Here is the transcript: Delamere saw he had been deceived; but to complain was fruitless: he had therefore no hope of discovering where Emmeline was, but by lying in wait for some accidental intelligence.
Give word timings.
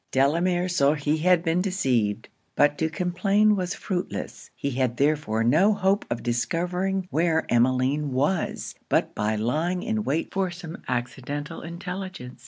Delamere 0.09 0.67
saw 0.67 0.93
he 0.93 1.17
had 1.17 1.43
been 1.43 1.61
deceived; 1.61 2.27
but 2.55 2.75
to 2.79 2.89
complain 2.89 3.55
was 3.55 3.75
fruitless: 3.75 4.49
he 4.55 4.71
had 4.71 4.97
therefore 4.97 5.43
no 5.43 5.75
hope 5.75 6.05
of 6.09 6.23
discovering 6.23 7.05
where 7.11 7.45
Emmeline 7.53 8.11
was, 8.11 8.73
but 8.89 9.13
by 9.13 9.35
lying 9.35 9.83
in 9.83 10.03
wait 10.03 10.33
for 10.33 10.49
some 10.49 10.79
accidental 10.87 11.61
intelligence. 11.61 12.39